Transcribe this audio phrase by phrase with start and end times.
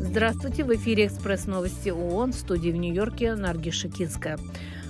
[0.00, 4.38] Здравствуйте, в эфире «Экспресс новости ООН» в студии в Нью-Йорке Нарги Шикинская.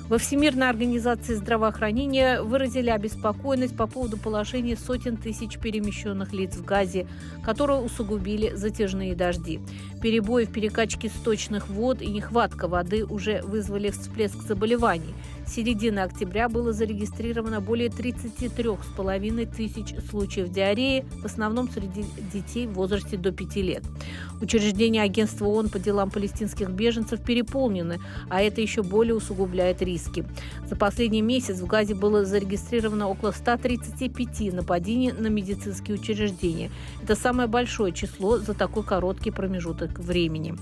[0.09, 7.07] Во Всемирной организации здравоохранения выразили обеспокоенность по поводу положения сотен тысяч перемещенных лиц в Газе,
[7.43, 9.61] которые усугубили затяжные дожди.
[10.03, 15.15] Перебои в перекачке сточных вод и нехватка воды уже вызвали всплеск заболеваний.
[15.47, 22.73] С середины октября было зарегистрировано более 33,5 тысяч случаев диареи, в основном среди детей в
[22.73, 23.83] возрасте до 5 лет.
[24.41, 30.25] Учреждения агентства ООН по делам палестинских беженцев переполнены, а это еще более усугубляет риски.
[30.69, 36.71] За последний месяц в Газе было зарегистрировано около 135 нападений на медицинские учреждения.
[37.03, 40.55] Это самое большое число за такой короткий промежуток времени.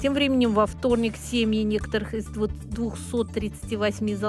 [0.00, 4.27] Тем временем во вторник семьи некоторых из 238 заложников,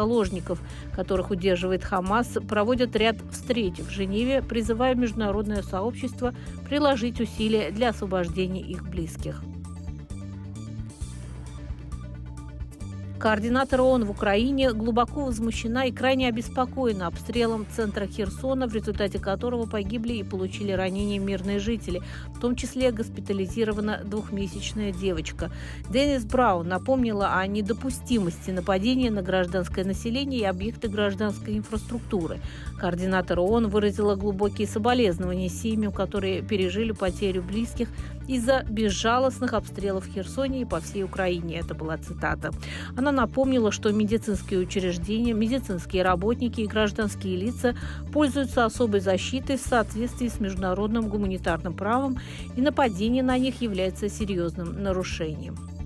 [0.96, 6.34] которых удерживает Хамас, проводят ряд встреч в Женеве, призывая международное сообщество
[6.68, 9.42] приложить усилия для освобождения их близких.
[13.20, 19.66] Координатор ООН в Украине глубоко возмущена и крайне обеспокоена обстрелом центра Херсона, в результате которого
[19.66, 22.02] погибли и получили ранения мирные жители,
[22.34, 25.52] в том числе госпитализирована двухмесячная девочка.
[25.90, 32.40] Деннис Браун напомнила о недопустимости нападения на гражданское население и объекты гражданской инфраструктуры.
[32.80, 37.90] Координатор ООН выразила глубокие соболезнования семьям, которые пережили потерю близких
[38.30, 41.58] из-за безжалостных обстрелов в Херсоне и по всей Украине.
[41.58, 42.52] Это была цитата.
[42.96, 47.76] Она напомнила, что медицинские учреждения, медицинские работники и гражданские лица
[48.14, 52.20] пользуются особой защитой в соответствии с международным гуманитарным правом,
[52.56, 55.79] и нападение на них является серьезным нарушением.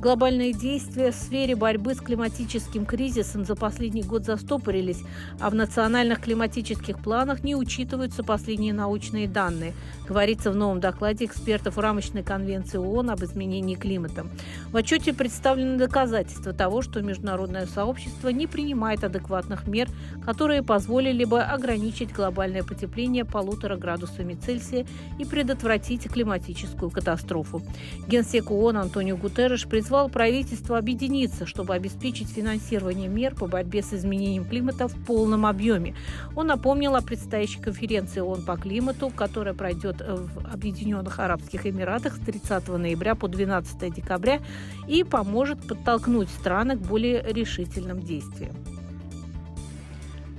[0.00, 5.02] Глобальные действия в сфере борьбы с климатическим кризисом за последний год застопорились,
[5.40, 9.74] а в национальных климатических планах не учитываются последние научные данные,
[10.06, 14.28] говорится в новом докладе экспертов рамочной конвенции ООН об изменении климата.
[14.70, 19.88] В отчете представлены доказательства того, что международное сообщество не принимает адекватных мер,
[20.24, 24.86] которые позволили бы ограничить глобальное потепление полутора градусами Цельсия
[25.18, 27.62] и предотвратить климатическую катастрофу.
[28.06, 34.44] Генсек ООН Антонио Гутерреш призвал правительство объединиться, чтобы обеспечить финансирование мер по борьбе с изменением
[34.44, 35.94] климата в полном объеме.
[36.36, 42.18] Он напомнил о предстоящей конференции ООН по климату, которая пройдет в Объединенных Арабских Эмиратах с
[42.18, 44.40] 30 ноября по 12 декабря
[44.86, 48.56] и поможет подтолкнуть страны к более решительным действиям.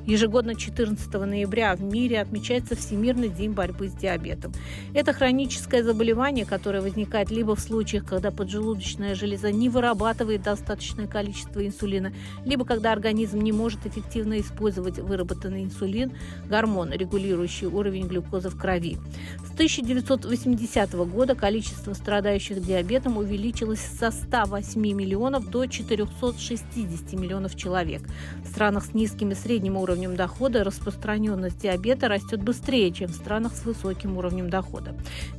[0.10, 4.52] Ежегодно 14 ноября в мире отмечается Всемирный день борьбы с диабетом.
[4.96, 11.64] Это хроническое заболевание, которое возникает либо в случаях, когда поджелудочная железа не вырабатывает достаточное количество
[11.64, 12.12] инсулина,
[12.44, 16.12] либо когда организм не может эффективно использовать выработанный инсулин,
[16.50, 18.98] гормон, регулирующий уровень глюкозы в крови.
[19.46, 28.02] С 1980 года количество страдающих диабетом увеличилось со 108 миллионов до 460 миллионов человек.
[28.44, 33.16] В странах с низким и средним уровнем уровнем дохода распространенность диабета растет быстрее, чем в
[33.16, 34.96] странах с высоким уровнем дохода.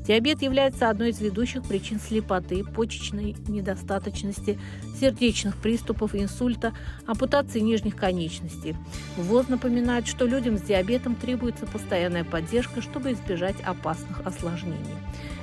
[0.07, 4.59] Диабет является одной из ведущих причин слепоты, почечной недостаточности,
[5.01, 6.75] сердечных приступов, инсульта,
[7.07, 8.77] ампутации нижних конечностей.
[9.17, 14.77] ВОЗ напоминает, что людям с диабетом требуется постоянная поддержка, чтобы избежать опасных осложнений.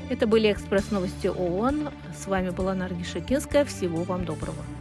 [0.09, 1.89] Это были экспресс-новости ООН.
[2.15, 3.65] С вами была Наргиша Кинская.
[3.65, 4.76] Всего вам доброго.